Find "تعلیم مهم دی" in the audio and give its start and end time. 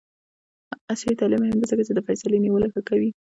1.19-1.65